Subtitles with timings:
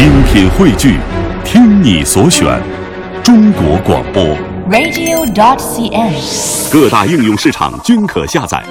[0.00, 0.96] 精品汇聚，
[1.44, 2.58] 听你所选，
[3.22, 4.24] 中国广播。
[4.70, 6.72] radio.dot.cn，。
[6.72, 8.64] 各大应用市场均可下载。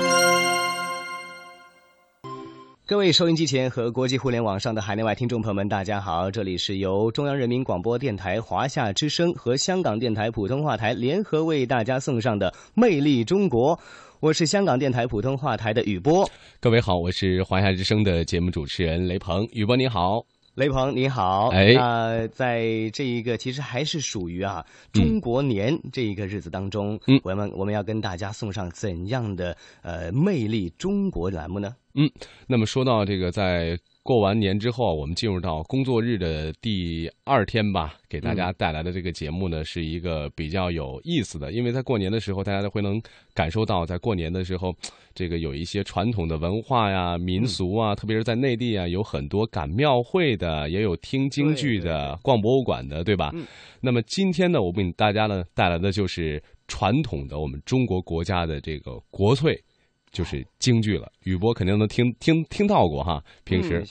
[2.88, 6.31] 各位收音机前和国际互联网上的海内外听众朋友们，大家好！
[6.31, 13.77] 这里是由中央人民广播电台华夏之声和香港电台普通话台联合为大家送上的《魅力中国》，
[14.20, 16.27] 我是香港电台普通话台的雨波。
[16.59, 19.48] 各位好，我是华夏之声的节目主持人雷鹏。
[19.52, 20.23] 雨波你好，
[20.60, 21.48] 雷鹏你好。
[21.54, 31.73] 哎那在这一个其实还是属于啊中国年这一个日子当中，嗯我们我们要跟大家送上怎样的呃魅力中国栏目呢？
[31.94, 32.12] 嗯
[32.45, 42.99] 那么说到这个，在过完年之后，我们进入到工作日的第二天吧，给大家带来的这个节目呢，是一个比较有意思的，因为在过年的时候，大家都会能
[43.35, 44.76] 感受到，在过年的时候，
[45.13, 53.30] 这个有一些传统的文化呀、民俗啊，特别是在内地啊，有很多赶庙会的，也有听京剧的、逛博物馆的，对吧？
[53.35, 53.46] 嗯
[53.80, 59.63] 那么今天呢，我们给大家呢带来的就是传统的我们中国国家的这个国粹。
[60.12, 63.84] 就是京剧了，雨波肯定能听听听到过哈，平时。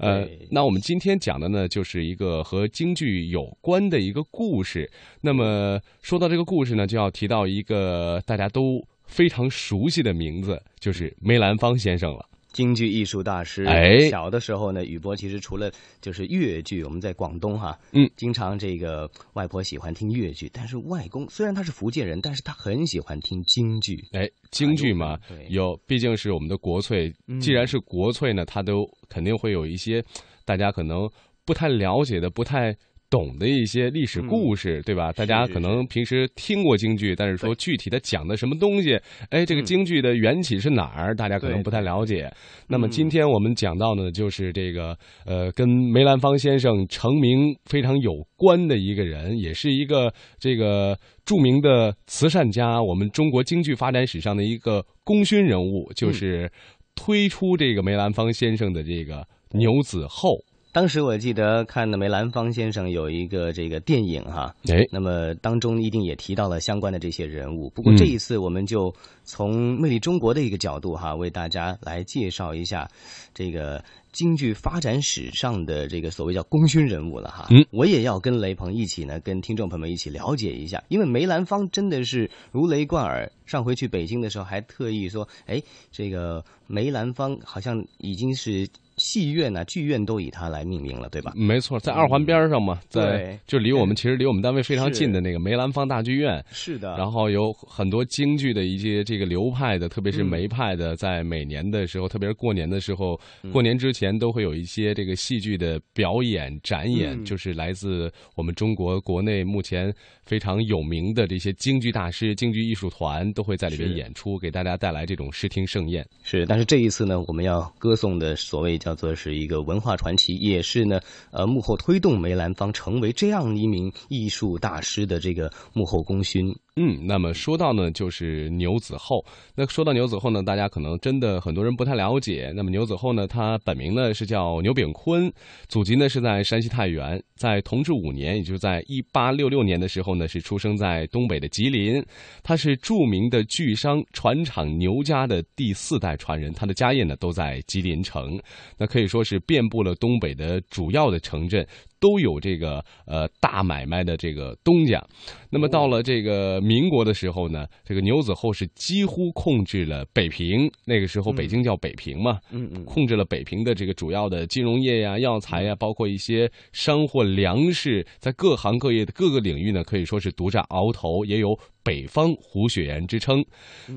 [0.00, 4.90] 呃，那我们今天讲的呢，就是一个和京剧有关的一个故事。
[5.20, 12.28] 那么说到这个故事呢，就要提到一个大家都非常熟悉的名字，就是梅兰芳先生了。
[12.54, 13.64] 京剧艺术大师。
[13.64, 24.02] 哎小的时候呢，雨波其实除了就是粤剧，我们在广东哈，嗯，经常这个外婆喜欢听粤剧，但是外公虽然他是福建人，但是他很喜欢听京剧。
[24.12, 30.02] 哎，京剧嘛对，有毕竟是我们的国粹嗯，既然是国粹呢，它都肯定会有一些
[30.46, 31.10] 大家可能
[31.44, 32.74] 不太了解的、不太。
[33.10, 35.12] 懂的一些历史故事，对吧？
[35.12, 38.98] 大家可能平时听过京剧，但是说具体的讲的什么东西，
[39.30, 39.64] 哎，这个嗯。
[39.64, 42.30] 京剧的缘起是哪儿，大家可能不太了解。
[42.68, 56.50] 那么嗯今天我们讲到呢，就是这个呃，跟梅兰芳先生成名非常有关的一个人，也是一个这个著名的慈善家，我们中国京剧发展史上的一个功勋人物，就是
[56.94, 60.38] 推出这个梅兰芳先生的这个牛子厚。
[60.74, 67.70] 当时我记得看的梅兰芳先生有一个这个电影哈，哎，那么当中一定也提到了相关的这些人物。
[67.70, 68.92] 不过嗯这一次我们就
[69.22, 72.90] 从魅力中国的一个角度哈，为大家来介绍一下
[73.32, 77.46] 这个京剧发展史上的这个所谓叫功勋人物了哈。
[77.50, 83.30] 嗯，我也要跟雷鹏一起呢，跟听众朋友们一起了解一下，因为梅兰芳真的是如雷贯耳。
[83.46, 88.66] 上回去北京的时候还特意说，哎，这个梅兰芳好像已经是
[88.96, 91.32] 戏院啊、剧院都以它来命名了，对吧？
[91.34, 93.38] 没错，在二环边上嘛，在对。
[93.46, 96.44] 就离我们其实离 我们单位非常近的那个梅兰芳大剧院。
[96.50, 96.96] 是的。
[96.96, 103.50] 然后有很多京剧的一些这个流派的，特别是嗯梅派的，在每年的时候，特别是过年的时候，嗯。
[103.50, 107.24] 过年之前都会有一些这个戏剧的表演展演，嗯。
[107.24, 109.92] 就是来自我们中国国内目前
[110.24, 116.06] 非常有名的这些京剧大师、京剧艺术团都会在里面演出，给大家带来这种视听盛宴。
[116.22, 121.00] 是，但是这一次呢，我们要歌颂的所谓叫则是一个文化传奇，也是呢，
[121.30, 126.54] 呃，幕后推动梅兰芳成为这样一名艺术大师的这个幕后功勋。
[126.76, 129.24] 嗯，那么说到呢，就是牛子厚。
[129.54, 132.52] 那说到牛子厚呢，大家可能真的很多人不太了解。
[132.52, 135.32] 那么牛子厚呢，他本名呢是叫牛炳坤，
[135.68, 142.04] 祖籍呢是在山西太原，在同治五年，也就是在一八六六年的时候呢，是出生在东北的吉林。
[142.42, 148.36] 他是著名的巨商船厂牛家的第四代传人，他的家业呢都在吉林城，
[148.76, 151.64] 那可以说是遍布了东北的主要的城镇。
[152.04, 155.02] 都有这个呃大买卖的这个东家，
[155.48, 173.44] 那么到了这个民国的时候呢，这个牛子厚是几乎控制了北平，那个时候北京叫北平嘛，嗯嗯，控制了北平的这个主要的金融业呀、药材呀，包括一些商货、粮食，在各行各业的各个领域呢，可以说是独占鳌头，也有北方胡雪岩之称。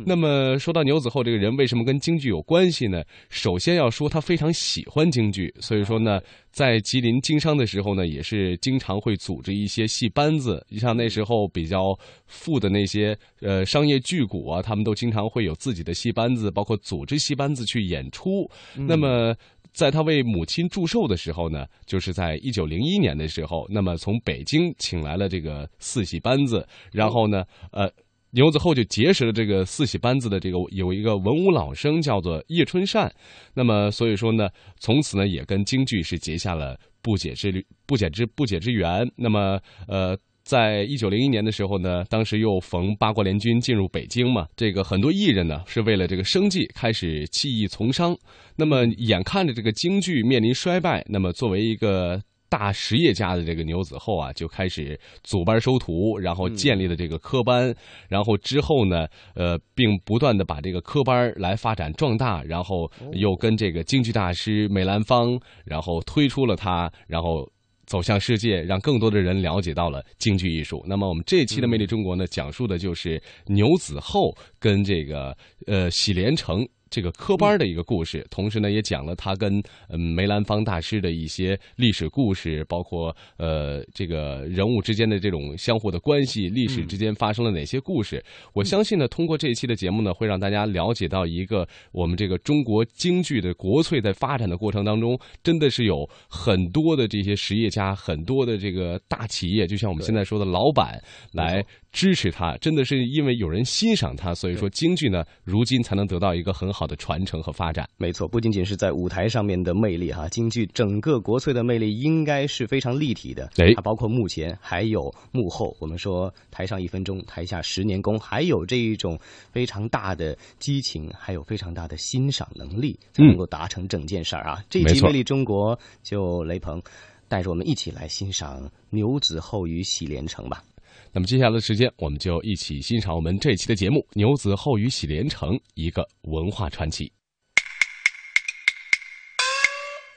[0.05, 3.01] 那么说到牛子厚这个人，为什么跟京剧有关系呢？
[3.29, 6.19] 首先要说他非常喜欢京剧，所以说呢，
[6.51, 18.49] 在吉林经商的时候呢，也是经常会组织一些戏班子，像那时候比较富的那些呃商业巨贾啊，他们都经常会有自己的戏班子，包括组织戏班子去演出。
[18.75, 19.33] 那么。
[19.77, 27.87] 在他为母亲祝寿的时候呢，就是在一九零一年的时候，那么从北京请来了这个四喜班子，然后呢，呃，
[28.31, 33.13] 牛子厚就结识了这个四喜班子的这个有一个文武老生叫做叶春善，
[33.53, 39.07] 那么所以说呢，从此呢也跟京剧是结下了不解之不解之不解之缘。
[39.15, 40.17] 那么呃。
[40.47, 48.17] 在一九零一年的时候呢，当时又逢八国联军进入北京嘛，这个很多艺人呢是为了这个生计开始弃艺从商。
[48.55, 52.17] 那么眼看着这个京剧面临衰败，那么作为一个
[52.47, 57.75] 大实业家的这个牛子厚啊，就开始组班收徒，然后建立了这个科班，
[58.07, 59.05] 然后之后呢，
[59.35, 67.45] 呃，并不断的把这个科班来发展壮大，然后又跟这个京剧大师梅兰芳，然后推出了他，然后。
[67.87, 70.83] 走向世界，让更多的人了解到了京剧艺术。
[70.87, 75.35] 那么，我们这一期的《魅力中国》呢，讲述的就是牛子厚跟这个
[75.65, 76.67] 呃喜连成。
[76.89, 88.23] 这个科班的一个故事，同时呢，也讲了他跟嗯梅兰芳大师的一些历史故事，包括呃这个人物之间的这种相互的关系，历史之间发生了哪些故事。
[88.53, 101.01] 我相信呢，通过这一期的节目呢，会让大家了解到一个我们这个中国京剧的国粹在发展的过程当中，真的是有很多的这些实业家，很多的这个大企业，就像我们现在说的老板
[101.31, 101.65] 来。
[101.97, 107.89] 支持他，真的是因为有人欣赏他，所以说京剧呢，如今才能得到一个很好的传承和发展。
[107.97, 113.49] 没错，不仅仅是在舞台上面的魅力哈，京剧整个国粹的魅力应该是非常立体的。
[113.57, 115.75] 哎，它包括幕前还有幕后。
[115.79, 119.17] 我们说台上一分钟，台下十年功，还有这一种
[119.51, 124.63] 非常大的激情，还有非常大的欣赏能力，才能够达成整件事儿啊。
[124.69, 126.79] 这一集《魅力中国》就雷鹏
[127.27, 130.63] 带着我们一起来欣赏牛子厚与喜连成吧。
[131.11, 137.11] 那么接下来的时间，我们就一起欣赏我们这期的节目《牛子厚与喜连成》一个文化传奇。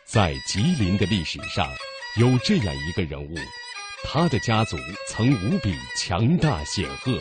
[0.05, 1.71] 在吉林的历史上，
[2.19, 3.35] 有这样一个人物，
[4.05, 4.77] 他的家族
[5.07, 7.19] 曾无比强大显赫，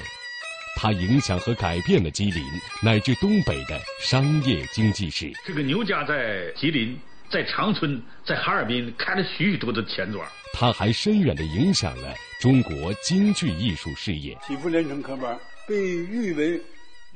[0.76, 2.44] 他影响和改变了吉林
[2.82, 5.32] 乃至东北的商业经济史。
[5.46, 6.98] 这个牛家在吉林。
[7.32, 10.28] 在长春，在哈尔滨开了许许多多的钱庄。
[10.52, 14.36] 他还深远的影响了中国京剧艺术事业。
[14.48, 16.60] 启福连成科班被誉为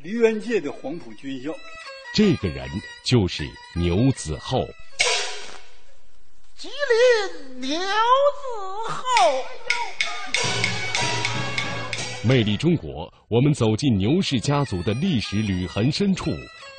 [0.04, 1.52] 梨园界的黄埔军校。
[2.14, 2.70] 这个人
[3.04, 3.44] 就是
[3.76, 4.68] 牛子厚。
[6.56, 7.82] 吉林牛子
[8.88, 9.04] 厚。
[12.24, 16.30] 魅力中国，我们走进牛氏家族的历史履痕深处，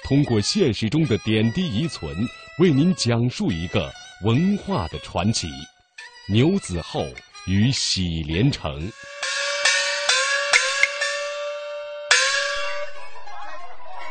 [0.04, 2.14] 通过现实中的点滴遗存。
[2.60, 3.90] 为您讲述一个
[4.22, 5.48] 文化的传奇——
[6.30, 7.04] 牛子厚
[7.48, 8.72] 与喜连成。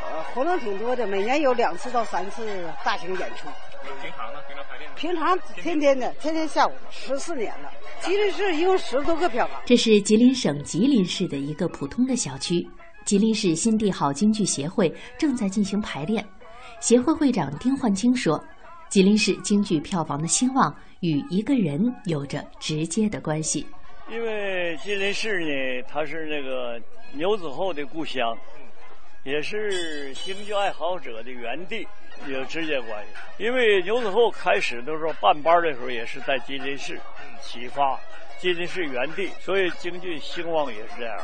[0.01, 3.47] 呃，活动挺多的，每年有两次到三次大型演出。
[4.01, 4.41] 平常呢？
[4.45, 4.91] 平常排练？
[4.93, 7.71] 平常天天的，天天下午，十四年了。
[8.01, 9.61] 吉林市一共十多个票房。
[9.65, 12.67] 这是吉林省吉林市的一个普通的小区，
[13.05, 16.27] 吉林市新帝好京剧协会正在进行排练。
[16.83, 18.43] 协会会长丁焕清说
[18.91, 23.65] ：“吉林市京剧票房的兴旺与一个人有着直接的关系。
[24.11, 26.77] 因为吉林市呢，它是那个
[27.13, 28.37] 牛子厚的故乡，
[29.23, 31.87] 也是京剧爱好者的园地，
[32.27, 33.43] 有直接关系。
[33.45, 36.99] 因为牛子厚开始的时候办班的时候，也是在吉林市
[37.41, 37.97] 启发，
[38.41, 41.17] 吉林市原地，所以京剧兴旺也是这样。”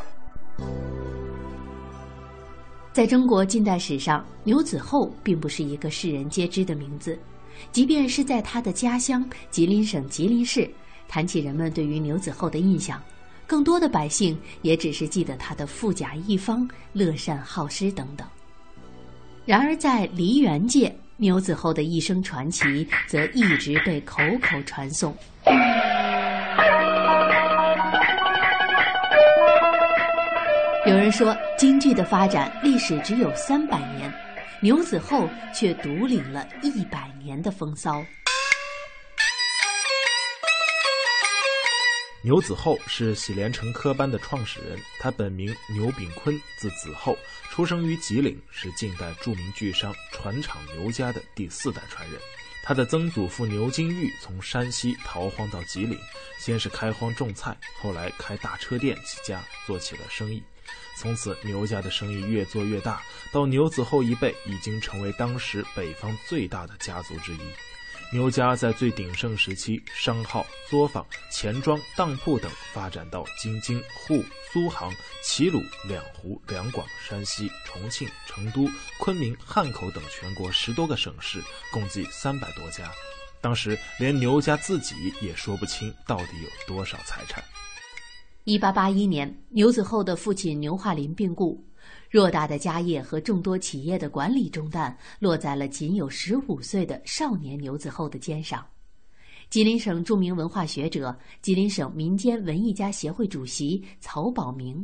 [3.00, 7.18] 在中国近代史上，牛子厚并不是一个世人皆知的名字，
[7.72, 10.70] 即便是在他的家乡吉林省吉林市，
[11.08, 13.02] 谈起人们对于牛子厚的印象，
[13.48, 18.28] 更多的百姓也只是记得他的富甲一方、乐善好施等等。
[19.46, 25.16] 然而，在梨园界，牛子厚的一生传奇则一直被口口传颂。
[30.90, 34.12] 有人说，京剧的发展历史只有三百年，
[34.60, 38.04] 牛子厚却独领了一百年的风骚。
[42.24, 47.16] 牛子厚是喜连成科班的创始人，他本名牛炳坤，字子厚，
[47.52, 52.20] 出生于吉林，是近代著名剧商船厂牛家的第四代传人。
[52.64, 55.96] 他的曾祖父牛金玉从山西逃荒到吉林，
[56.40, 60.42] 先是开荒种菜，后来开大车店起家，做起了生意。
[60.98, 67.40] 从此，牛家的生意越做越大，到牛子厚一辈，已经成为当时北方最大的家族之一。
[68.12, 74.92] 牛家在最鼎盛时期，商号、作坊、钱庄、当铺等发展到京津沪、苏杭、
[75.24, 81.40] 齐鲁、两湖、两广、山西、重庆、成都、昆明、汉口等全国十多个省市，
[81.72, 82.92] 共计三百多家。
[83.42, 87.44] 当时，连牛家自己也说不清到底有多少财产。
[88.50, 91.64] 一八八一年，牛子厚的父亲牛化林病故，
[92.10, 98.66] 偌大的家业和众多企业的管理重担落在了仅有十五岁的少年牛子厚的肩上。
[99.52, 104.84] 吉林省著名文化学者、吉林省民间文艺家协会主席曹保明：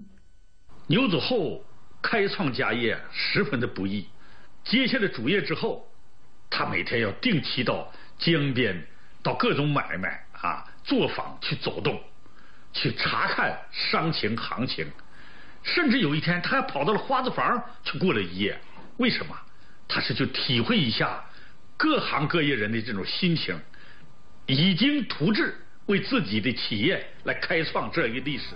[0.86, 1.60] 牛子厚
[2.04, 4.06] 开创家业十分的不易，
[4.64, 5.84] 接下了主业之后，
[6.52, 8.80] 他每天要定期到江边，
[9.24, 10.64] 到各种买卖啊。
[10.84, 12.00] 作坊去走动，
[12.76, 14.86] 去查看商情行情，
[15.64, 18.60] 甚至有一天他还跑到了花子房去过了一夜。
[18.98, 19.36] 为什么？
[19.88, 21.24] 他是去体会一下
[21.78, 23.58] 各行各业人的这种心情，
[24.46, 25.56] 已经图志
[25.86, 28.56] 为自己的企业来开创这一历史。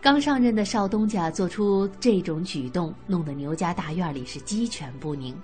[0.00, 5.36] 刚上任的邵东家做出这种举动，弄得牛家大院里是鸡犬不宁。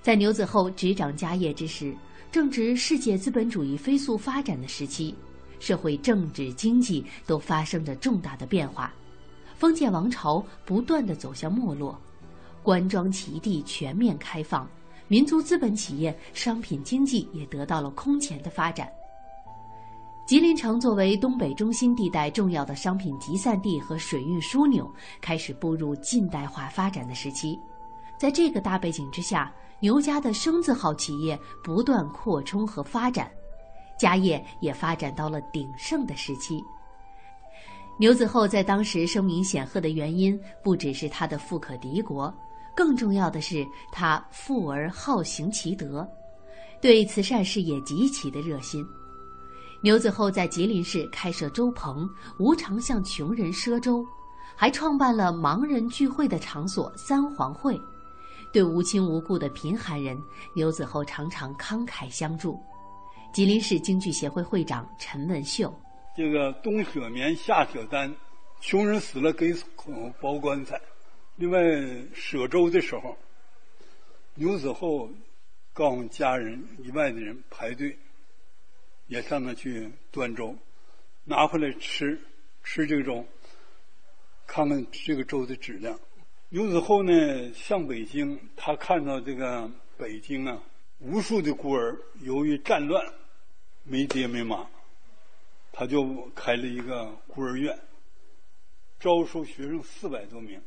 [0.00, 1.96] 在牛子厚执掌家业之时，
[2.30, 5.14] 正值世界资本主义飞速发展的时期，
[5.58, 8.92] 社会政治经济都发生着重大的变化，
[9.56, 11.98] 封建王朝不断的走向没落，
[12.62, 14.68] 官庄齐地全面开放，
[15.08, 18.88] 民族资本企业、商品经济也得到了空前的发展。
[20.26, 24.86] 吉林城作为东北中心地带重要的商品集散地和水运枢纽，
[25.22, 27.58] 开始步入近代化发展的时期。
[28.18, 29.50] 在这个大背景之下，
[29.80, 33.30] 牛家的生字号企业不断扩充和发展，
[33.98, 36.62] 家业也发展到了鼎盛的时期。
[37.98, 42.32] 牛子厚在当时声名显赫的原因，不只是他的富可敌国，
[42.74, 46.08] 更重要的是他富而好行其德，
[46.80, 48.86] 对慈善事业极其的热心。
[49.80, 54.06] 牛子厚在吉林市开设粥棚，无偿向穷人赊粥，
[54.54, 57.80] 还创办了盲人聚会的场所三皇会，
[58.52, 60.16] 对无亲无故的贫寒人，
[60.54, 62.60] 牛子厚常常慷慨相助。
[63.32, 65.72] 吉林市京剧协会会长陈文秀：
[66.16, 68.14] 这个冬雪棉，夏雪单，
[68.60, 70.80] 穷人死了给孔包棺材。
[71.36, 71.60] 另外
[72.14, 73.16] 舍粥的时候，
[74.34, 75.08] 牛子厚
[75.72, 77.96] 告诉家人以外的人排队。
[79.06, 80.54] 也上那去端粥，
[81.24, 82.20] 拿回来吃，
[82.62, 83.24] 吃这个粥，
[84.46, 85.98] 看看这个粥的质量。
[86.50, 87.12] 牛子厚呢，
[87.54, 90.62] 上北京，他看到这个北京啊，
[91.00, 93.04] 无数的孤儿由于战乱
[93.84, 94.66] 没爹没妈，
[95.72, 97.78] 他就开了一个孤儿院，
[98.98, 100.60] 招收学生四百多名，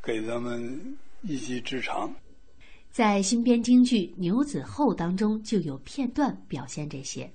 [0.00, 2.14] 给咱们一技之长。
[2.92, 7.32] 在新编京剧《牛子厚》当中，就有片段表现这些。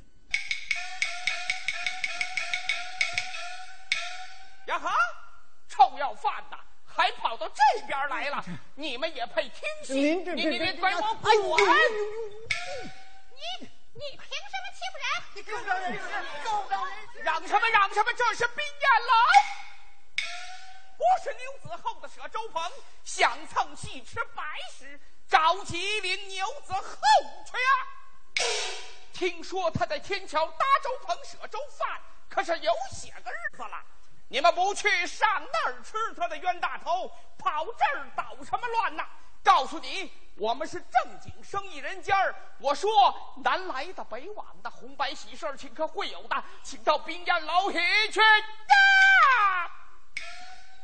[8.29, 8.43] 来了，
[8.75, 9.93] 你们也配听戏？
[9.93, 11.31] 你你你给我滚！
[13.31, 15.07] 你你凭什么欺负人？
[15.36, 16.00] 你够不着人事，
[16.43, 17.19] 够不着人事！
[17.22, 18.13] 嚷什么嚷什么？
[18.13, 19.13] 这是冰宴楼，
[20.98, 22.72] 不是牛子厚的舍粥棚，
[23.03, 24.43] 想蹭戏吃白
[24.77, 26.81] 食，找吉林牛子厚
[27.46, 27.69] 去呀！
[29.13, 33.84] 听说他在天桥搭粥棚舍粥饭，可是有些个日子了。
[34.29, 39.03] 你们不去上那儿吃他的冤大头，跑这儿捣什么乱呢？
[39.41, 42.36] 告诉你，我们是正经生意人家儿。
[42.60, 42.91] 我说
[43.43, 47.79] 南来的北往的，红白喜事请客会有的，请到冰宴楼里
[48.12, 49.72] 去呀！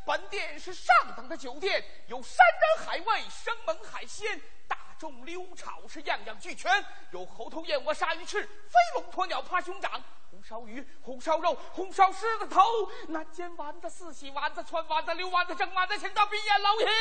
[0.05, 2.37] 本店是上等的酒店，有山
[2.77, 6.71] 珍海味、生猛海鲜、大众溜炒，是样样俱全。
[7.11, 10.01] 有猴头、燕窝、鲨鱼翅、飞龙、鸵鸟、趴熊掌。
[10.43, 12.61] 烧鱼、红烧肉、红烧狮子头、
[13.07, 16.91] 南煎丸子、四喜丸子、川丸子、溜丸子、蒸丸子，请到冰宴楼去呀！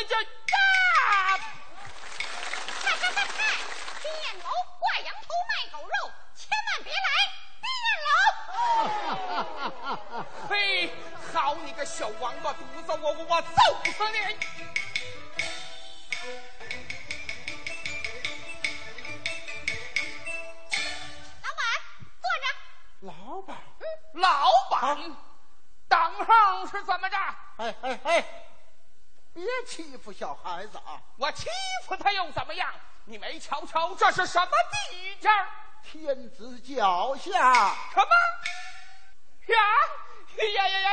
[2.85, 3.29] 哈哈哈哈！
[4.01, 4.45] 冰宴楼
[4.79, 5.91] 挂羊头卖狗肉，
[6.37, 7.09] 千万别来
[7.61, 8.11] 冰宴楼！
[10.49, 10.53] 嘿，
[11.33, 13.49] 好你个小王八犊子，我我我揍
[13.91, 14.19] 死你！
[23.03, 23.57] 老板，
[24.15, 24.97] 老板，
[25.89, 27.17] 当行是怎么着？
[27.57, 28.25] 哎哎哎，
[29.35, 31.03] 别欺负小孩子啊！
[31.17, 31.49] 我欺
[31.85, 32.73] 负他又怎么样？
[33.05, 35.29] 你没瞧瞧这是什么地界？
[35.83, 37.75] 天子脚下。
[37.93, 38.15] 什么？
[39.49, 39.59] 呀
[40.55, 40.93] 呀呀呀！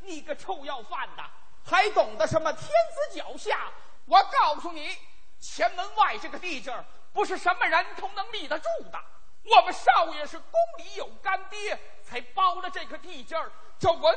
[0.00, 1.22] 你个臭要饭的，
[1.66, 3.70] 还懂得什么天子脚下？
[4.06, 4.96] 我告诉你，
[5.38, 6.82] 前门外这个地界儿。
[7.14, 9.00] 不是什么人都能立得住的。
[9.44, 13.50] 我们少爷是宫里有干爹，才包了这个地界儿。
[13.78, 14.14] 这文官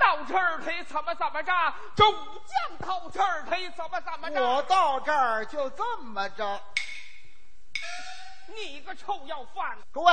[0.00, 1.52] 到这儿，他怎么怎么着？
[1.94, 4.42] 这武将到这儿，他怎么怎么着？
[4.42, 6.60] 我到这儿就这么着。
[8.46, 9.78] 你个臭要饭！
[9.92, 10.12] 各位，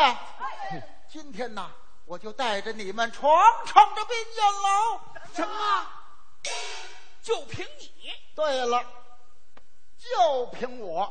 [1.08, 1.72] 今天呢，
[2.06, 5.02] 我就带着你们闯闯这宾宴楼。
[5.34, 5.88] 什么？
[7.24, 8.14] 就凭你？
[8.36, 8.84] 对了，
[9.98, 11.06] 就凭我。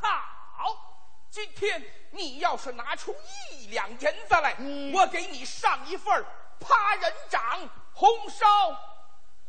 [0.00, 0.35] 哈！
[1.30, 3.14] 今天你要是拿出
[3.50, 4.56] 一两银子来，
[4.94, 6.24] 我给你上一份
[6.58, 8.46] 趴人掌、红烧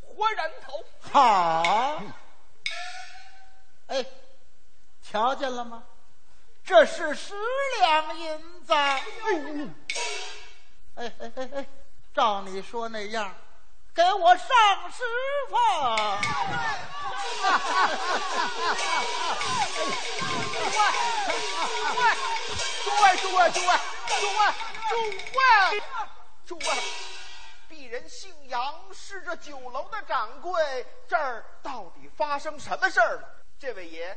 [0.01, 0.83] 活人头。
[1.11, 2.01] 好，
[3.87, 4.05] 哎，
[5.01, 5.83] 瞧见了吗？
[6.65, 7.33] 这是十
[7.79, 8.73] 两银子。
[8.73, 9.01] 哎
[10.95, 11.65] 哎哎哎，
[12.13, 13.33] 照你说那样，
[13.98, 14.48] 给我上
[14.92, 15.04] 十
[15.50, 15.58] 份。
[22.84, 23.74] 诸位，诸位，诸位，
[24.20, 24.39] 诸位，
[24.88, 24.94] 诸
[25.34, 25.82] 位，
[26.46, 26.66] 诸位，诸位，
[27.68, 30.86] 鄙人姓杨，是这酒楼的掌柜。
[31.08, 33.27] 这儿到底发生什么事儿了？
[33.58, 34.16] 这位爷，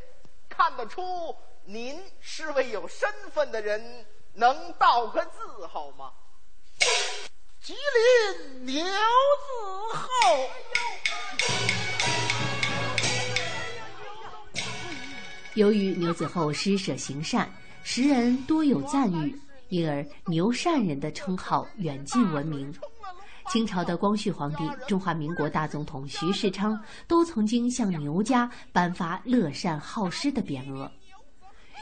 [0.50, 1.34] 看得出
[1.64, 6.12] 您是位有身份的人，能道个字好吗？
[7.62, 8.88] 吉林牛子
[9.92, 10.08] 厚。
[15.54, 17.52] 由于牛子厚施舍行善，
[17.82, 19.38] 时人多有赞誉，
[19.68, 22.72] 因而牛善人的称号远近闻名。
[23.50, 30.90] 清朝的光绪皇帝、中华民国大总统徐世昌都曾经向牛家颁发乐善好施的匾额。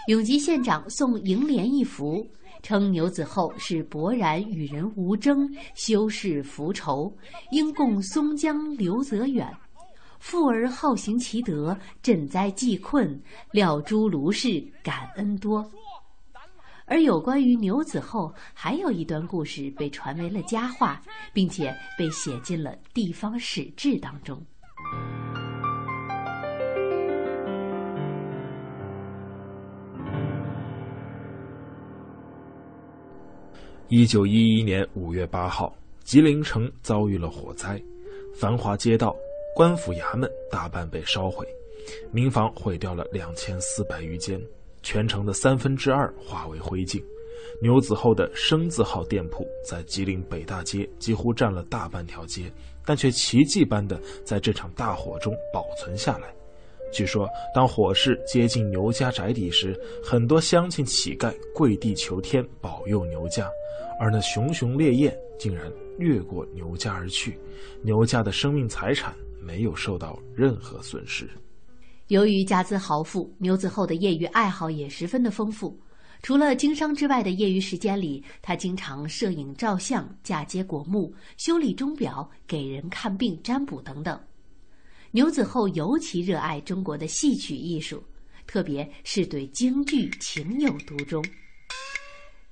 [0.08, 2.26] 永吉县长送楹联一幅，
[2.62, 7.12] 称牛子厚是勃然与人无争，修饰扶愁，
[7.50, 9.48] 应供松江刘泽远。
[10.18, 13.20] 富而好行其德，赈灾济困，
[13.52, 15.70] 料诸卢氏感恩多。
[16.86, 21.00] 而有关于牛子厚，还有一段故事被传为了佳话，
[21.32, 24.42] 并且被写进了地方史志当中。
[33.90, 37.82] 一九一一年五月八号，吉林城遭遇了火灾，
[38.38, 39.16] 繁华街道、
[39.54, 41.46] 官府衙门大半被烧毁，
[42.12, 44.38] 民房毁掉了两千四百余间，
[44.82, 47.02] 全城的三分之二化为灰烬。
[47.62, 52.52] 牛子厚的生字号店铺在吉林北大街几乎占了大半条街，
[52.84, 56.28] 但却奇迹般的在这场大火中保存下来。
[56.92, 63.48] 据说，当火势接近牛家宅邸时，很多乡亲乞丐跪地求天保佑牛家，
[64.00, 67.38] 而那熊熊烈焰竟然越过牛家而去，
[67.82, 71.28] 牛家的生命财产没有受到任何损失。
[72.08, 75.78] 由于家资豪富，牛子厚的业余爱好也十分的丰富。
[76.20, 84.18] 除了经商之外的业余时间里，他经常摄影、照相、嫁接果木、修理钟表、给人看病、占卜等等。
[85.10, 88.02] 牛子厚尤其热爱中国的戏曲艺术，
[88.46, 91.24] 特别是对京剧情有独钟。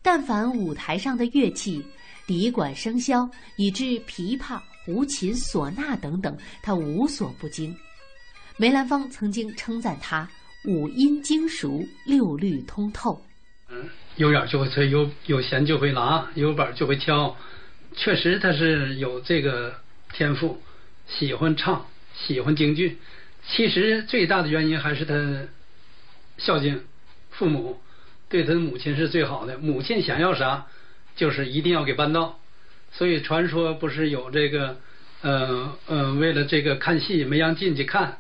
[0.01, 1.85] 但凡舞台上的乐器、
[2.27, 7.77] 笛管笙箫，以至琵琶、胡琴、唢呐等等，他无所不精。
[8.57, 10.27] 梅兰芳曾经称赞他
[10.64, 13.21] 五音精熟，六律通透。
[13.69, 13.85] 嗯，
[14.16, 17.37] 有眼就会吹，有有弦就会拉，有板就会敲。
[17.95, 19.75] 确实他是有这个
[20.14, 20.59] 天赋，
[21.07, 21.85] 喜欢唱。
[22.17, 22.99] 喜欢京剧，
[23.47, 25.49] 其实最大的原因还是他
[26.39, 26.83] 孝敬
[27.31, 27.81] 父母，
[28.29, 29.59] 对他母亲是最好的。
[29.59, 30.67] 母亲想要啥，
[31.15, 32.39] 就是一定要给办到。
[32.93, 34.79] 所以传说不是有这个，
[35.21, 38.19] 呃呃，为了这个看戏没让进去看，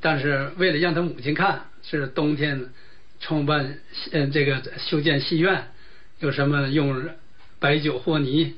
[0.00, 2.66] 但是为了让他母亲看，是冬天
[3.20, 3.78] 创办
[4.12, 5.68] 嗯这个修建戏院，
[6.20, 7.08] 有什么用
[7.58, 8.54] 白酒和泥、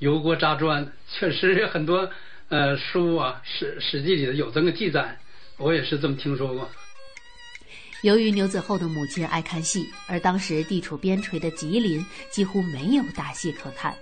[0.00, 2.10] 油锅炸砖，确实很多。
[2.52, 5.18] 呃，书啊，《史史记》里头有这个记载，
[5.56, 6.68] 我也是这么听说过。
[8.02, 13.96] 由于牛子厚的母亲爱看戏，而当时地处边陲的吉林几乎没有大戏可看，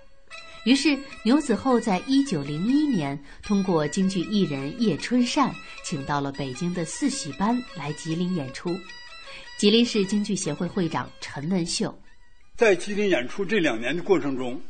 [0.64, 8.76] 于是牛子厚在一九零一年通过京剧艺人叶春善，请到了北京的四喜班来吉林演出。
[9.58, 11.96] 吉林市京剧协会会长陈文秀，
[12.56, 14.60] 在吉林演出这两年的过程中，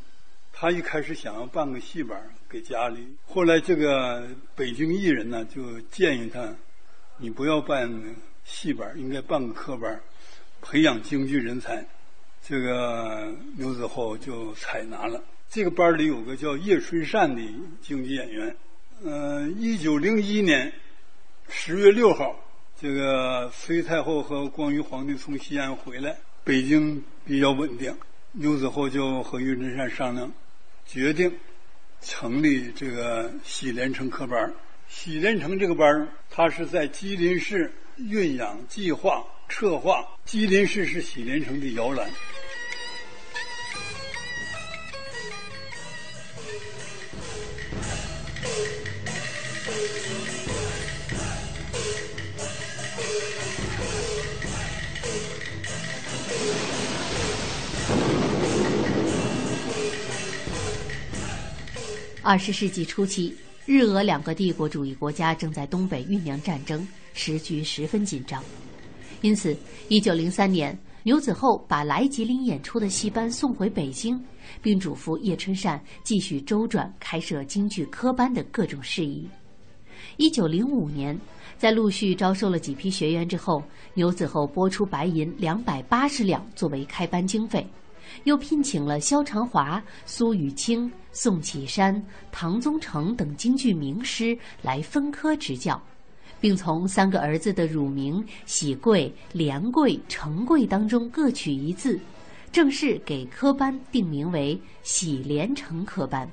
[0.53, 2.15] 他一开始想要办个戏班。
[2.51, 6.53] 给家里，后来这个北京艺人呢，就建议他，
[7.17, 7.89] 你不要办
[8.43, 10.01] 戏班，应该办个科班，
[10.61, 11.85] 培养京剧人才。
[12.43, 15.23] 这个牛子厚就采纳了。
[15.49, 17.41] 这个班里有个叫叶春善的
[17.81, 18.53] 京剧演员。
[19.01, 20.73] 嗯，一九零一年
[21.47, 22.35] 十月六号，
[22.81, 27.95] 这个隋太后和光绪皇帝从西安回来，北京比较稳定，
[28.33, 30.29] 牛子厚就和叶春善商量，
[30.85, 31.31] 决定。
[32.01, 34.53] 成立这个喜连成科班
[34.87, 40.05] 喜连成这个班它是在吉林市酝养、计划、策划。
[40.25, 42.09] 吉林市是喜连成的摇篮。
[62.23, 63.33] 二十世纪初期，
[63.65, 68.43] 日俄两个帝国主义国家正在东北酝酿战争，时局十分紧张。
[69.21, 69.57] 因此，
[69.87, 74.23] 一九零三年，牛子厚把来吉林演出的戏班送回北京，
[74.61, 79.27] 并嘱咐叶春善继续周转开设京剧科班的各种事宜。
[80.17, 81.19] 一九零五年，
[81.57, 83.63] 在陆续招收了几批学员之后，
[83.95, 87.65] 牛子厚拨出白银两百八十两作为开班经费，
[88.23, 95.81] 又聘请了萧长华、苏雨清、宋启山、唐宗成等京剧名师来分科执教，
[96.39, 101.99] 并从三个儿子的乳名喜贵、连贵、成贵当中各取一字，
[102.51, 106.29] 正式给科班定名为喜连成科班。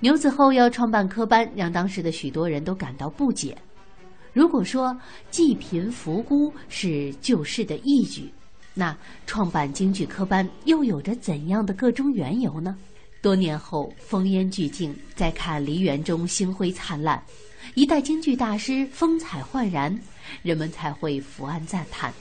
[0.00, 3.56] 牛子厚要创办科班，让当时的许多人都感到不解。
[4.32, 4.98] 如果说
[5.30, 8.28] 济贫扶孤是救世的义举，
[8.74, 12.76] 那创办京剧科班又有着怎样的个中缘由呢？
[13.20, 17.22] 多年后烽烟俱静，再看梨园中星辉灿烂，
[17.74, 19.96] 一代京剧大师风采焕然，
[20.42, 22.12] 人们才会伏案赞叹：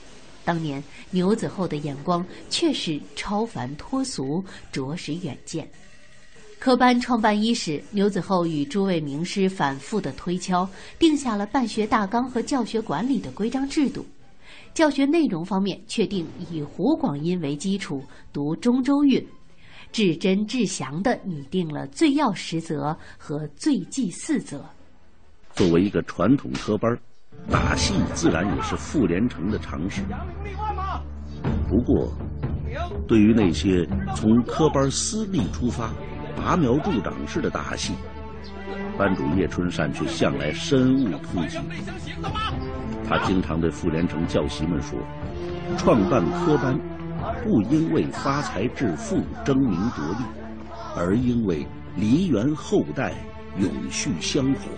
[0.45, 5.67] 当年牛子厚的眼光确实超凡脱俗，着实远见。
[6.59, 14.05] 科班创办伊始，牛子厚与诸位名师反复的推敲，定下了办学大纲和教学管理的规章制度。
[14.73, 19.25] 教学内容方面，确定以湖广音为基础，读中州韵，
[19.91, 24.63] 至真至详地拟定了最要实则和最忌四则。
[25.53, 26.97] 作为一个传统科班，
[27.49, 30.01] 打戏自然也是傅连成的常识。
[31.67, 32.09] 不过，
[33.07, 35.91] 对于那些从科班私立出发，
[36.35, 37.93] 拔苗助长式的打戏，
[39.01, 41.57] 班主叶春善却向来深恶痛疾。
[43.09, 44.99] 他经常对傅连成教习们说
[45.75, 46.79] ：“创办科班，
[47.43, 50.23] 不因为发财致富、争名夺利，
[50.95, 53.11] 而因为梨园后代
[53.57, 54.69] 永续香火。”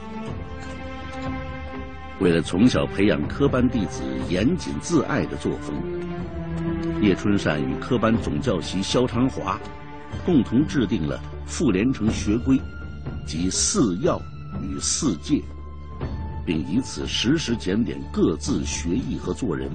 [2.22, 5.76] 为了从小培养科班弟子严谨自爱的作风，
[7.02, 9.60] 叶春善与科班总教习萧长华
[10.26, 11.20] 共同制定了。
[11.46, 12.58] 傅连成学规
[13.26, 14.22] 及四要
[14.62, 15.42] 与四戒，
[16.46, 19.70] 并以此时时检点各自学艺和做人。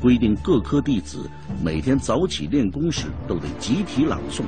[0.00, 1.30] 规定各科弟子
[1.62, 4.42] 每天早起练功时都得集体朗诵：“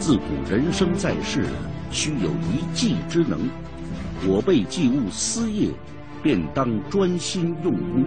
[0.00, 1.44] 自古人生在世，
[1.90, 3.38] 须有一技之能。
[4.26, 5.70] 我辈既务私业，
[6.22, 8.04] 便当专心用功。”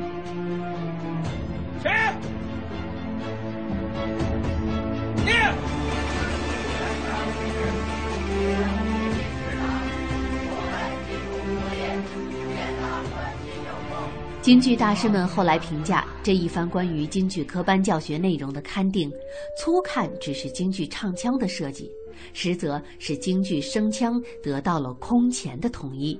[14.50, 19.08] 京剧大师们后来评价这一番关于京剧科班教学内容的勘定，
[19.56, 21.88] 粗看只是京剧唱腔的设计，
[22.34, 26.20] 实则是京剧声腔得到了空前的统一，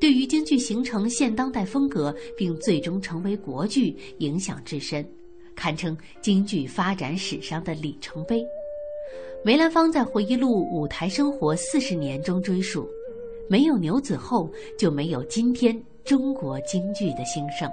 [0.00, 5.08] 对于京剧形成现当代风格并最终成为国剧影响至深，
[5.54, 8.44] 堪称京剧发展史上的里程碑。
[9.44, 12.90] 梅兰芳在回忆录《舞台生活四十年》中追述
[13.48, 17.70] ：“没有牛子厚，就没有今天。”中国京剧的兴盛。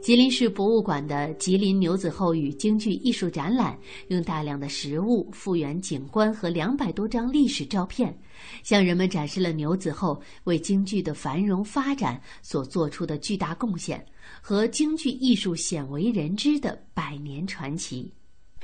[0.00, 8.18] 吉林市博物馆的吉林牛子厚与京剧艺术展览，用大量的实物、复原景观和两百多张历史照片，
[8.62, 14.02] 向人们展示了牛子厚为京剧的繁荣发展所做出的巨大贡献
[14.40, 18.10] 和京剧艺术鲜为人知的百年传奇。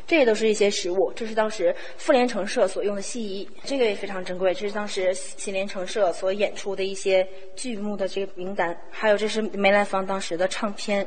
[0.08, 4.54] 这也都是一些实物，这是当时傅连成社所用的戏衣，这个也非常珍贵。
[4.54, 11.06] 这是当时新联成社所演出的一些剧目的这个名单，还有这是梅兰芳当时的唱片，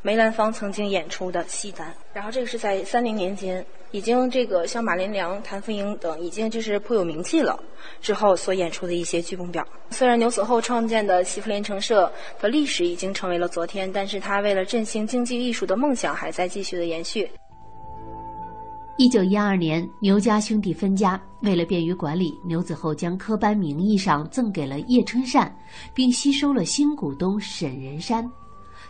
[0.00, 1.92] 梅兰芳曾经演出的戏单。
[2.12, 7.60] 然后这个是在三零年间，已经这个像马连良、谭富英等已经就是颇有名气了
[8.00, 9.66] 之后所演出的一些剧目表。
[9.90, 17.28] 虽然牛死后创建的西傅连成社的历史已经成为了昨天，但是他为了振兴京剧艺术的梦想还在继续的延续。
[19.00, 25.50] 一九一二年，牛家兄弟分家，为了便于管理，牛子厚将科班名义上赠给了叶春善，
[25.94, 28.30] 并吸收了新股东沈仁山。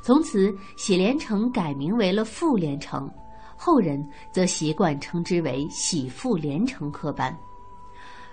[0.03, 3.09] 从此，喜连成改名为了富连成，
[3.57, 7.33] 后人则习惯称之为喜富连成科班。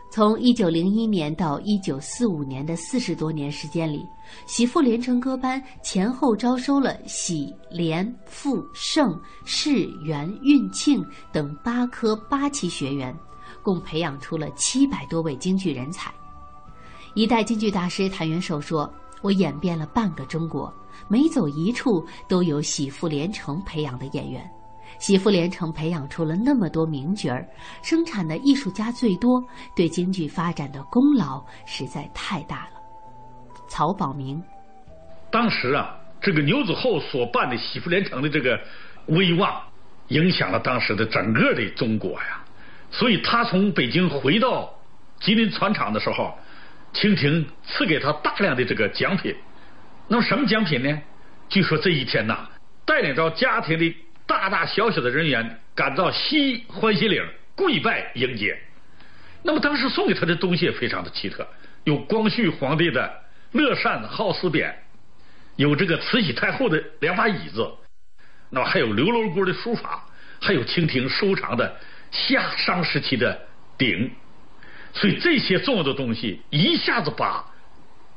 [0.09, 4.03] 从一九零一年到一九四五年的四十多年时间里，
[4.47, 13.15] 喜傅连成歌班前后招收了喜、连、富、盛、世、元、运、庆等八科八期学员，
[13.61, 16.11] 共培养出了七百多位京剧人才。
[17.13, 18.91] 一代京剧大师谭元寿说
[19.21, 20.73] ：“我演遍了半个中国，
[21.07, 24.49] 每走一处都有喜傅连成培养的演员。”
[24.99, 27.47] 喜福连城培养出了那么多名角儿，
[27.83, 29.43] 生产的艺术家最多，
[29.75, 32.71] 对京剧发展的功劳实在太大了。
[33.69, 34.41] 曹保明，
[35.29, 38.59] 当时啊，这个牛子厚所办的喜福连城的这个
[39.07, 39.61] 威望，
[40.07, 42.43] 影响了当时的整个的中国呀。
[42.89, 44.73] 所以他从北京回到
[45.19, 46.33] 吉林船厂的时候，
[46.93, 49.35] 清廷赐给他大量的这个奖品。
[50.07, 51.01] 那么什么奖品呢？
[51.49, 52.47] 据说这一天呐，
[52.85, 53.95] 带领着家庭的
[54.27, 58.59] 大大小小的人员赶到西欢喜岭跪拜迎接。
[59.43, 61.47] 那么当时送给他的东西也非常的奇特，
[61.85, 64.73] 有光绪皇帝的乐善好施匾，
[65.55, 67.65] 有这个慈禧太后的两把椅子，
[68.49, 70.05] 那么还有刘罗锅的书法，
[70.41, 71.77] 还有清廷收藏的
[72.11, 73.39] 夏商时期的
[73.77, 74.11] 鼎。
[74.93, 77.45] 所以这些重要的东西一下子把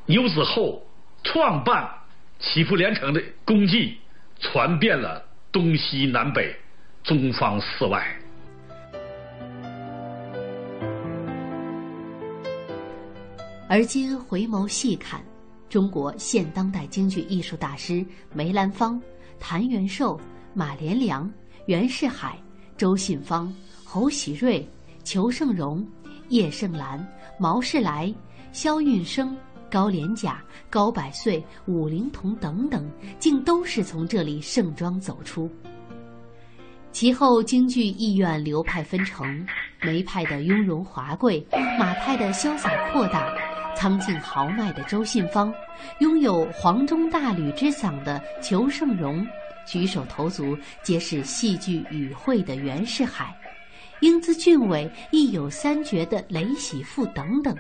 [0.07, 0.85] 牛子厚
[1.23, 1.89] 创办
[2.39, 3.99] 祈福连城的功绩
[4.41, 6.55] 传遍了东西南北、
[7.03, 8.01] 中方四外。
[13.69, 15.21] 而今回眸细看，
[15.69, 19.03] 中国现当代京剧艺术大师梅兰芳、
[19.41, 20.21] 谭元寿、
[20.55, 21.29] 马连良、
[21.67, 22.39] 袁世海、
[22.77, 23.53] 周信芳、
[23.85, 24.65] 侯喜瑞、
[25.03, 25.85] 裘盛戎、
[26.29, 27.05] 叶盛兰、
[27.41, 28.15] 毛世来、
[28.53, 29.37] 萧韵生、
[29.71, 35.49] 高连甲、高百岁、武灵童等等，竟都是从这里盛装走出。
[36.93, 39.47] 其后，京剧艺院流派分成：
[39.81, 41.47] 梅派的雍容华贵，
[41.79, 43.33] 马派的潇洒阔大。
[43.77, 45.51] 苍劲豪迈的周信芳，
[46.01, 49.27] 拥有黄钟大吕之嗓的裘盛戎，
[49.65, 53.35] 举手投足皆是戏剧语汇的袁世海，
[54.01, 57.57] 英姿俊伟亦有三绝的雷喜富等等，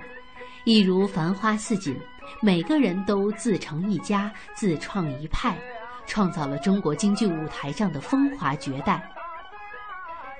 [0.64, 1.96] 一如繁花似锦，
[2.42, 5.56] 每个人都自成一家，自创一派，
[6.06, 9.02] 创造了中国京剧舞台上的风华绝代。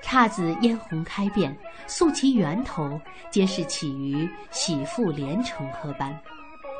[0.03, 1.55] 姹紫嫣红开遍，
[1.87, 6.17] 溯其源头，皆是起于喜富连城科班。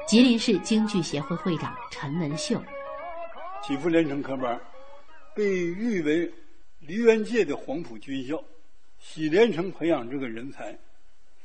[0.07, 2.61] 吉林市京剧协会会长陈文秀：
[3.63, 4.59] 喜富连城科班
[5.35, 6.31] 被誉为
[6.79, 8.43] 梨园界的黄埔军校。
[8.99, 10.77] 喜连城培养这个人才，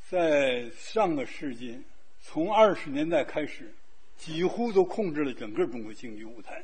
[0.09, 1.83] 在上个世纪
[2.21, 3.75] 从二十年代开始，
[4.17, 6.63] 几乎都控制了整个中国京剧舞台。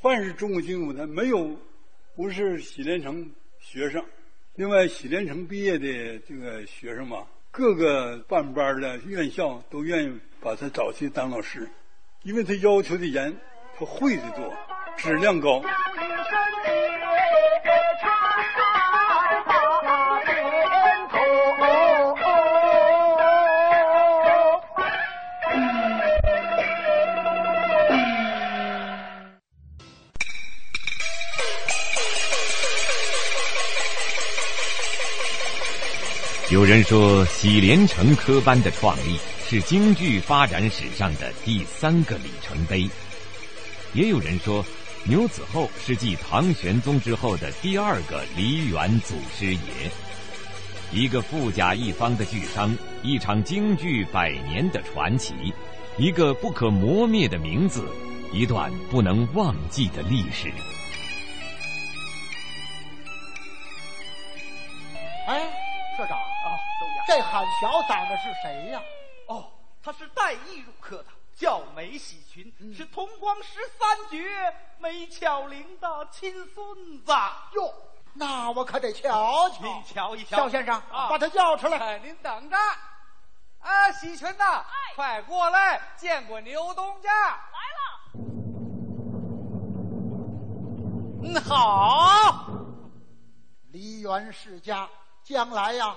[0.00, 1.56] 凡是中国京剧舞台，没有
[2.16, 4.04] 不是喜连成学生。
[4.56, 11.68] 另外，喜连成毕业的这个学生嘛，各个办班的院校都愿意把他找去当老师，
[12.24, 13.32] 因为他要求的严，
[13.78, 14.52] 他会的多，
[14.96, 15.62] 质量高。
[36.52, 42.90] 有人说，喜连成科班的创立是京剧发展史上的第三个里程碑；
[43.94, 44.62] 也有人说，
[45.04, 49.60] 牛子厚是继唐玄宗之后的第二个梨园祖师爷。
[50.92, 55.32] 一个富甲一方的巨商，一场京剧百年的传奇，
[55.96, 57.82] 一个不可磨灭的名字，
[58.30, 60.52] 一段不能忘记的历史。
[67.62, 68.82] 小嗓子是谁呀？
[69.28, 69.44] 哦，
[69.80, 71.04] 他是带艺入科的，
[71.36, 77.12] 叫梅喜群，是同光十三绝梅巧玲的亲孙子。
[77.52, 77.72] 哟，
[78.14, 79.62] 那我可得瞧瞧。
[79.62, 82.00] 您瞧一瞧，肖先生，把他叫出来。
[82.00, 82.56] 您等着。
[83.60, 84.64] 啊，喜群呐，
[84.96, 87.10] 快过来见过牛东家。
[87.30, 88.02] 来了。
[91.22, 92.44] 嗯，好。
[93.70, 94.88] 梨园世家，
[95.22, 95.94] 将来呀。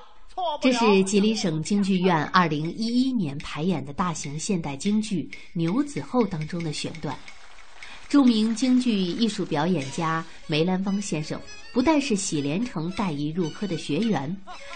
[0.62, 7.16] 这是吉林省京剧院二零一一年排演的大型现代京剧《牛子厚》当中的选段。
[8.10, 11.40] 著名京剧艺术表演家梅兰芳先生
[11.74, 14.36] 不但是喜连成带艺入科的学员，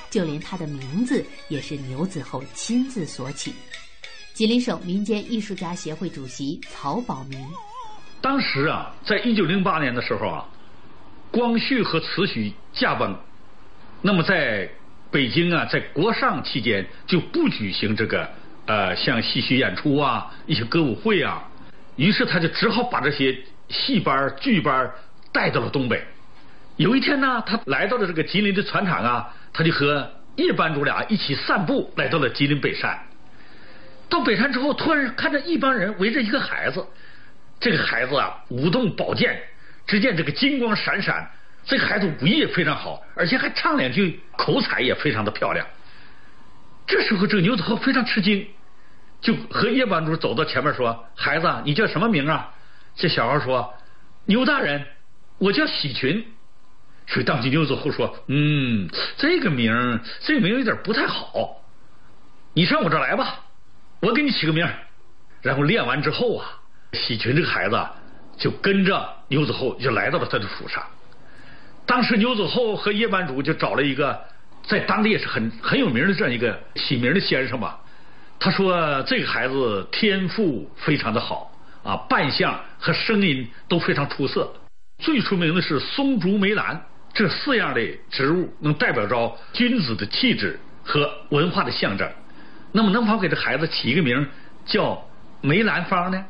[0.09, 3.53] 就连他的名字也是牛子厚亲自所起。
[4.33, 7.45] 吉林省民间艺术家协会主席曹宝明：
[8.21, 10.49] 当时啊，在一九零八年的时候啊，
[11.31, 13.13] 光绪和慈禧驾崩，
[14.01, 14.69] 那么在。
[15.11, 18.29] 北京啊，在国丧期间就不举行这个
[18.67, 21.43] 呃像戏曲演出啊、一些歌舞会啊，
[21.95, 23.35] 于是他就只好把这些
[23.69, 24.91] 戏班、剧班
[25.31, 26.03] 带到了东北。
[26.77, 32.97] 有一天呢，他来到了这个吉林的船厂啊，他就和叶班主俩一起散步，来到了吉林北山。
[34.07, 36.85] 到北山之后，突然看到一帮人围着一个孩子，
[37.59, 39.41] 这个孩子啊舞动宝剑，
[39.87, 41.29] 只见这个金光闪闪。
[41.69, 45.63] 这孩子武艺也非常好，而且还唱两句，口才也非常的漂亮。
[46.87, 48.47] 这时候，这个牛子厚非常吃惊，
[49.21, 52.51] 就和叶班主走到前面说：“孩子，你叫什么名啊？”
[52.97, 53.71] 这小孩说
[54.25, 54.83] ：“牛大人，
[55.37, 56.25] 我叫喜群。”
[57.05, 61.63] 所以当即牛子厚说：“嗯，这个名，这个名有点不太好。
[62.55, 63.41] 你上我这来吧，
[63.99, 64.67] 我给你起个名。”
[65.43, 66.49] 然后练完之后啊，
[66.93, 67.79] 喜群这个孩子
[68.39, 70.83] 就跟着牛子厚就来到了他的府上。
[71.89, 74.23] 当时牛子厚和叶班主就找了一个
[74.61, 77.79] 在当地也是很很有名的这样一个起名的先生吧。
[78.39, 81.51] 他说这个孩子天赋非常的好
[81.83, 84.53] 啊，扮相和声音都非常出色。
[84.99, 86.79] 最出名的是松竹梅兰
[87.11, 92.07] 这四样的植物，能代表着君子的气质和文化的象征。
[92.71, 94.27] 那么能否给这孩子起一个名
[94.63, 95.03] 叫
[95.41, 96.23] 梅兰芳呢？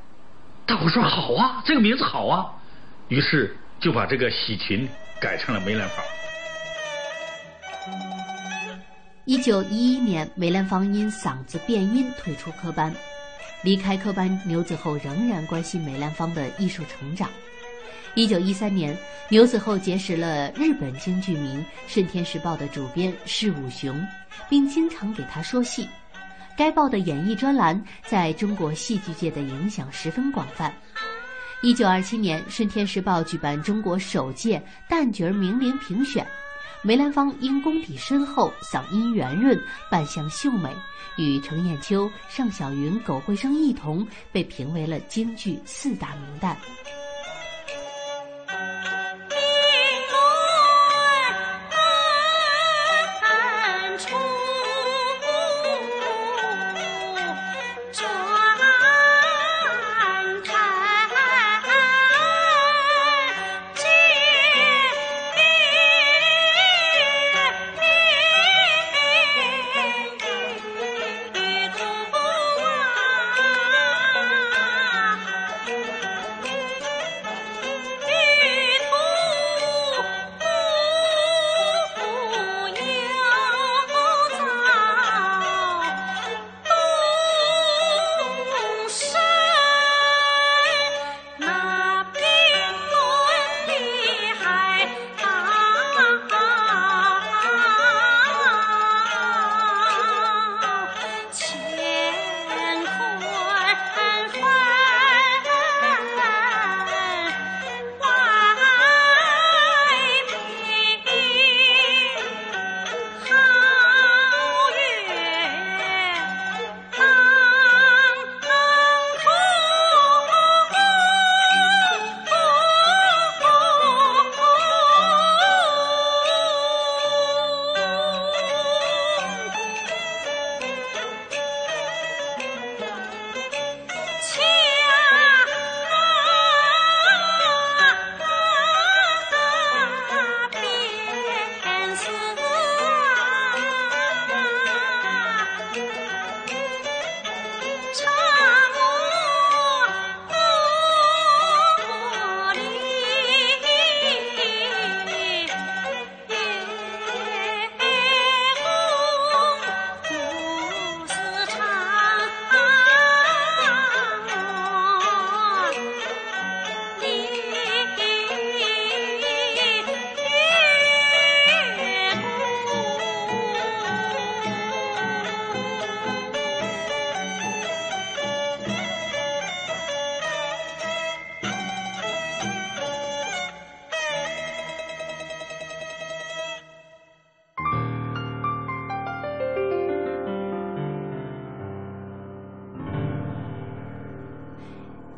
[0.65, 2.47] 大伙说好啊，这个名字好啊。
[3.09, 4.87] 于是就把这个喜群
[5.19, 6.03] 改成了梅兰芳。
[9.25, 12.93] 一九一一年，梅兰芳因嗓子变音退出科班。
[13.61, 17.29] 离开科班，牛子厚仍然关心梅兰芳的艺术成长。
[18.15, 24.01] 一九一三年，牛子厚结识了日本京剧名《顺天时报》的主编释武雄，
[24.49, 25.87] 并经常给他说戏。
[26.57, 30.73] 该报的演艺专栏在中国戏剧界的影响十分广泛。
[31.61, 36.25] 一九二七年，《顺天时报》举办中国首届旦角名伶评选。
[36.81, 40.73] 梅兰芳因功底深厚、嗓音圆润、扮相秀美，
[41.17, 46.55] 与程砚秋、尚小云、苟慧生一同被评为了京剧四大名旦。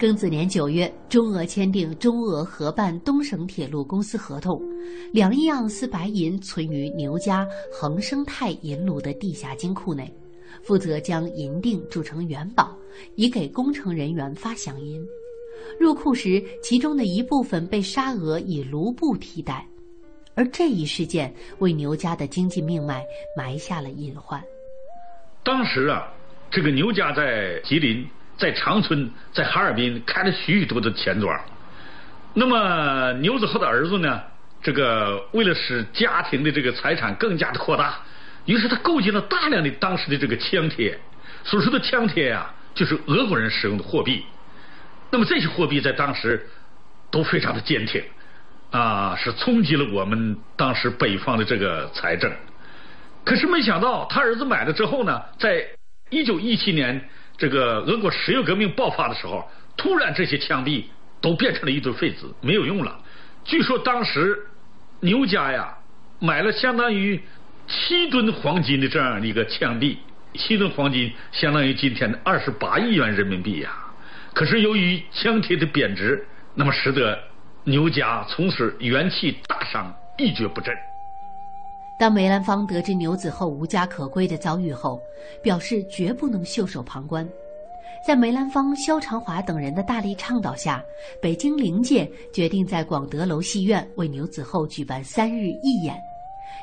[0.02, 4.60] 庚子年九月，中俄签订中俄合办东省铁路公司合同，
[5.14, 10.12] 两亿盎司白银存于牛家恒生泰银炉的地下金库内，
[10.64, 12.76] 负责将银锭铸成元宝，
[13.14, 15.00] 以给工程人员发饷银。
[15.80, 19.64] 入库时，其中的一部分被沙俄以卢布替代，
[20.34, 23.04] 而这一事件为牛家的经济命脉
[23.38, 24.44] 埋下了隐患。
[25.44, 26.12] 当时啊，
[26.50, 28.04] 这个牛家在吉林。
[28.42, 31.40] 在长春，在哈尔滨开了许许多多的钱庄。
[32.34, 34.20] 那么牛子厚的儿子呢？
[34.64, 38.00] 这个为了使家庭的这个财产更加的扩大，
[38.46, 41.00] 于是他购进了大量的当时的这个枪铁。
[41.44, 44.26] 所说的枪铁呀，就是俄国人使用的货币。
[45.12, 46.48] 那么这些货币在当时
[47.12, 48.04] 都非常的坚挺
[48.72, 52.32] 啊，是冲击了我们当时北方的这个财政。
[53.24, 55.64] 可是没想到他儿子买了之后呢，在
[56.10, 57.08] 一九一七年。
[57.42, 59.44] 这个俄国十月革命爆发的时候，
[59.76, 60.88] 突然这些枪币
[61.20, 63.00] 都变成了一堆废纸，没有用了。
[63.44, 64.38] 据说当时
[65.00, 65.76] 牛家呀
[66.20, 67.20] 买了相当于
[67.66, 69.98] 七吨黄金的这样一个枪毙，
[70.36, 73.72] 七吨黄金相当于今天的二十八亿元人民币呀。
[74.36, 76.24] 可是由于枪铁的贬值，
[76.54, 77.18] 那么使得
[77.64, 80.78] 牛家从此元气大伤，一蹶不振。
[82.02, 85.00] 当梅兰芳得知牛子厚无家可归的遭遇后，
[85.40, 87.30] 表示绝不能袖手旁观。
[88.04, 90.84] 在梅兰芳、萧长华等人的大力倡导下，
[91.22, 95.96] 北京灵界决定在广德楼戏院为牛子厚举办三日义演。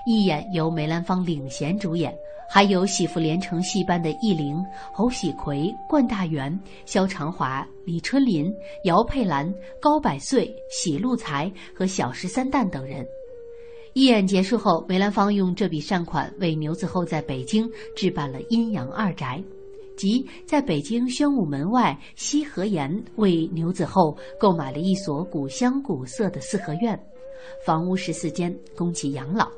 [0.07, 2.13] 义演由梅兰芳领衔主演，
[2.51, 4.57] 还有喜福连城戏班的易玲、
[4.93, 9.49] 侯喜奎、冠大元、萧长华、李春林、姚佩兰、
[9.81, 13.07] 高百岁、喜禄才和小十三旦等人。
[13.95, 19.43] 义演结束后，梅兰芳用这笔善款为牛子厚在北京置办了阴阳二宅，
[19.97, 26.99] 即在北京宣武门外西河沿为牛子厚购买了一所古香古色的四合院，
[27.67, 29.49] 房屋十四间，供其养老，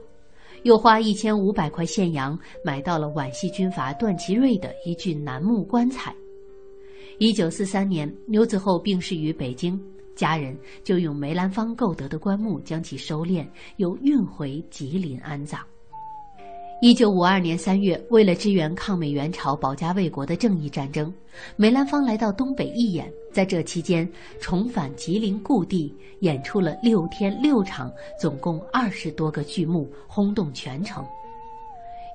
[0.63, 6.15] 又花一千五百块现洋买到了皖系军阀段祺瑞的一具楠木棺材。
[7.19, 9.79] 一九四三年，牛子厚病逝于北京。
[10.21, 10.55] 家人
[10.85, 13.47] 就用梅兰芳购得的棺木将其收敛，
[13.79, 15.59] 又运回吉林安葬。
[16.83, 21.11] 一九五二年三月，为了支援抗美援朝、保家卫国的正义战争，
[21.57, 24.07] 梅兰芳来到东北义演，在这期间
[24.43, 27.91] 重返吉林故地，演出了六天六场，
[28.21, 31.03] 总共二十多个剧目，轰动全城。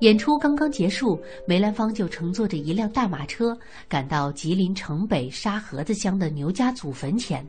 [0.02, 3.58] 演出刚刚结束，梅兰芳就乘坐着一辆大马车，
[3.90, 7.44] 赶到吉林城北沙河子乡的牛家祖坟前。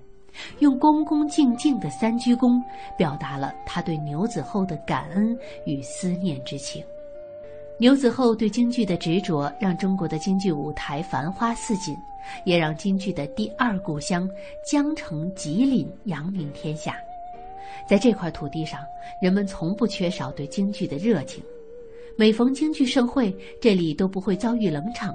[0.59, 2.63] 用恭恭敬敬的三鞠躬，
[2.97, 6.83] 表达了他对牛子厚的感恩与思念之情。
[7.79, 11.95] 牛子厚对京剧的执着，让中国的京剧舞台繁花似锦，
[12.45, 14.29] 也让京剧的第二故乡
[14.65, 16.97] 江城吉林扬名天下。
[17.87, 18.81] 在这块土地上，
[19.21, 21.45] 人们从不缺少对京剧的热情。
[22.17, 25.15] 每逢京剧盛会，这里都不会遭遇冷场。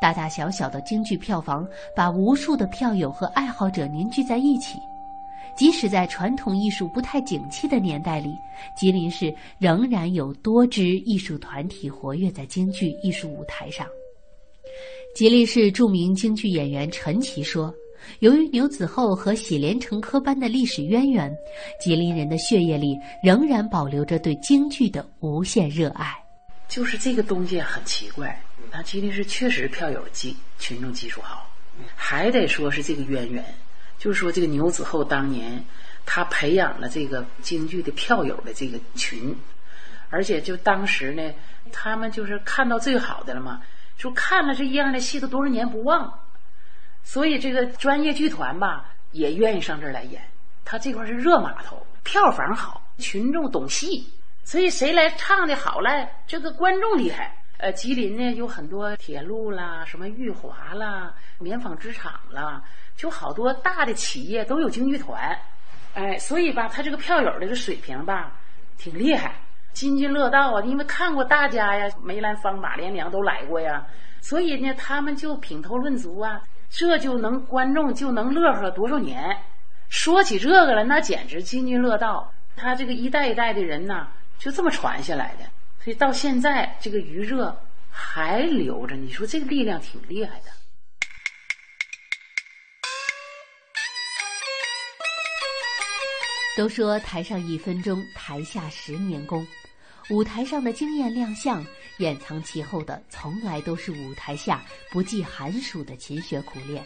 [0.00, 4.78] 大大小小的京剧票房，把无数的票友和爱好者凝聚在一起。
[5.56, 8.32] 即使在传统艺术不太景气的年代里，
[8.76, 13.84] 吉林市仍然有多支艺术团体活跃在京剧艺术舞台上。
[15.16, 17.74] 吉林市著名京剧演员陈琦说
[18.20, 21.34] ：“由于牛子厚和喜连成科班的历史渊源，
[21.80, 26.06] 吉林人的血液里仍然保留着对京剧的无限热爱。
[26.68, 28.40] 就是这个东西很奇怪。”
[28.70, 31.50] 那吉林市确实票友基群众基础好，
[31.96, 33.44] 还得说是这个渊源，
[33.98, 35.64] 就是说这个牛子厚当年
[36.04, 39.36] 他培养了这个京剧的票友的这个群，
[40.10, 41.32] 而且就当时呢，
[41.72, 43.62] 他们就是看到最好的了嘛，
[43.96, 46.20] 说看了这一样的戏都多少年不忘，
[47.02, 50.22] 所以这个专业剧团吧也愿意上这儿来演，
[50.64, 54.12] 他这块是热码头，票房好，群众懂戏，
[54.44, 57.34] 所以谁来唱的好了，这个观众厉害。
[57.58, 62.62] 呃，吉林呢有很多铁路啦，什么裕华啦、棉纺织厂啦，
[62.96, 65.36] 就好多大的企业都有京剧团，
[65.94, 68.32] 哎，所以吧，他这个票友这个水平吧，
[68.76, 69.34] 挺厉害，
[69.72, 70.62] 津津乐道啊。
[70.62, 73.84] 因为看过大家呀，梅兰芳、马连良都来过呀，
[74.20, 79.36] 所以呢，他们就品头论足啊，这就能观众就能乐呵多少年。
[79.88, 82.32] 说起这个了，那简直津津乐道。
[82.54, 84.06] 他这个一代一代的人呐，
[84.38, 85.44] 就这么传下来的。
[85.88, 87.58] 所以到现在，这个余热
[87.90, 88.94] 还留着。
[88.94, 90.50] 你说这个力量挺厉害的。
[96.58, 99.46] 都说台上一分钟，台下十年功。
[100.10, 101.64] 舞台上的惊艳亮相，
[101.96, 106.84] 掩藏其后的从来都是舞台下不计寒暑的勤学苦练。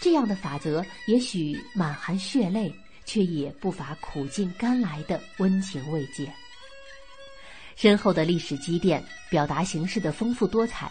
[0.00, 6.32] 这样的法则，也许满含血泪，却也不乏苦尽甘来的温情慰藉。
[7.76, 10.90] 深厚的历史积淀，表达形式的丰富多彩，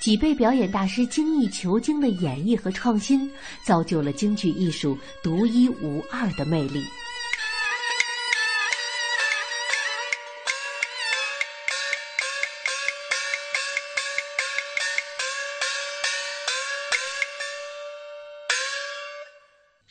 [0.00, 3.30] 几辈表演大师精益求精的演绎和创新，
[3.64, 6.82] 造就了京剧艺术独一无二的魅力。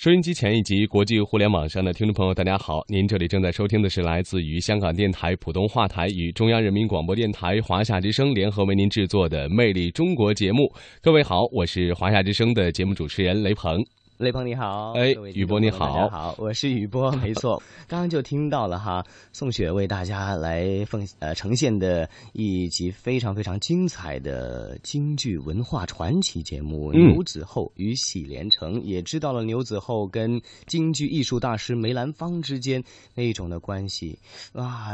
[0.03, 2.83] 收音机前以及国际互联网上的听众朋友，大家好！
[2.87, 10.73] 您这里正在收听的是来自于香港电台普通话台与中央人民广播电台华夏之声联合为您制作的《魅力中国》节目。
[11.03, 13.79] 各位好，我是华夏之声的节目主持人雷鹏。
[14.21, 19.03] 雷鹏你好，哎雨波你好听众朋友们大家好，我是雨波， 没错，刚刚就听到了哈，
[19.33, 27.13] 宋雪为大家来奉呃呈现的一集非常非常精彩的京剧文化传奇节目《嗯。
[27.13, 32.83] 牛子厚与喜连城》，也知道了牛子厚跟京剧艺术大师梅兰芳之间
[33.15, 34.19] 那种的关系。
[34.53, 34.91] 啊，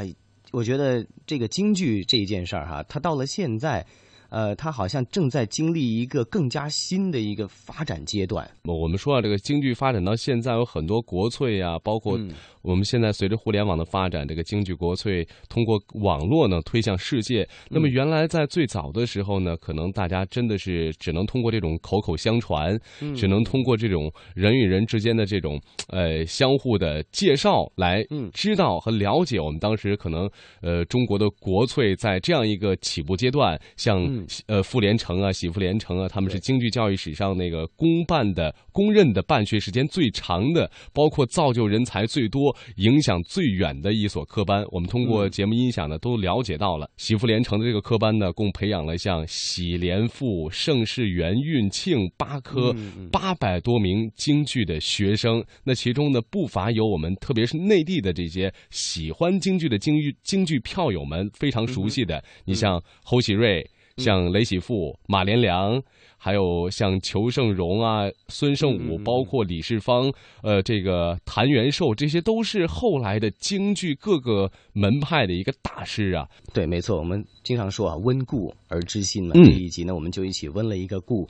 [0.52, 3.86] 我觉得这个京剧这一件事儿哈，它到了现在。
[4.30, 8.50] 呃，它好像正在经历一个更加新的一个发展阶段。
[8.64, 12.32] 我们说啊，这个京剧发展到现在有很多国粹啊，包括嗯
[12.64, 17.48] 我们现在随着互联网的发展，这个京剧国粹通过网络呢推向世界。
[17.70, 25.58] 那么原来在最早的时候呢，可能大家真的是只能通过这种口口相传，嗯只能通过这种人与人之间的这种
[25.88, 28.04] 呃相互的介绍来
[28.34, 30.30] 知道和了解我们当时可能
[30.62, 34.17] 呃中国的国粹在这样一个起步阶段，像、
[34.48, 44.64] 呃傅连城啊、喜傅连城啊，他们是京剧教育史上那个公办的公认的办学时间最长的，包括造就人才最多、影响最远的一所科班。
[44.72, 52.76] 我们通过节目音响呢，都了解到了喜傅连城的这个科班呢，共培养了像喜连富、盛世元、运庆八科
[53.12, 55.44] 八百多名京剧的学生。
[55.64, 63.68] 那其中呢，不乏有我们特别是内地的这些喜欢京剧的京剧京剧票友们非常熟悉的，你像侯喜瑞。
[63.98, 65.82] 像雷喜富、马连良，
[66.18, 70.12] 还有像裘盛戎啊、孙胜武，包括李世芳，
[70.44, 76.28] 呃，这个谭元寿，这些都是后来的京剧各个门派的一个大师啊。
[76.54, 79.32] 对，没错，我们经常说啊，温故而知新嘛。
[79.36, 81.26] 嗯这一集呢，我们就一起温了一个故。